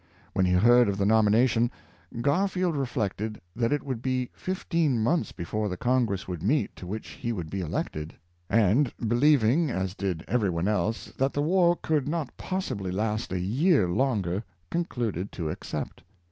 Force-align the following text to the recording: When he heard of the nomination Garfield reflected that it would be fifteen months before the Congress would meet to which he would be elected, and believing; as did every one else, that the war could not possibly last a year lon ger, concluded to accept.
When 0.33 0.47
he 0.47 0.53
heard 0.53 0.89
of 0.89 0.97
the 0.97 1.05
nomination 1.05 1.69
Garfield 2.21 2.75
reflected 2.75 3.39
that 3.55 3.71
it 3.71 3.83
would 3.83 4.01
be 4.01 4.31
fifteen 4.33 4.99
months 4.99 5.31
before 5.31 5.69
the 5.69 5.77
Congress 5.77 6.27
would 6.27 6.41
meet 6.41 6.75
to 6.77 6.87
which 6.87 7.09
he 7.09 7.31
would 7.31 7.51
be 7.51 7.61
elected, 7.61 8.15
and 8.49 8.91
believing; 9.07 9.69
as 9.69 9.93
did 9.93 10.25
every 10.27 10.49
one 10.49 10.67
else, 10.67 11.13
that 11.19 11.33
the 11.33 11.43
war 11.43 11.75
could 11.83 12.07
not 12.07 12.35
possibly 12.35 12.89
last 12.89 13.31
a 13.31 13.39
year 13.39 13.87
lon 13.87 14.23
ger, 14.23 14.43
concluded 14.71 15.31
to 15.33 15.51
accept. 15.51 16.01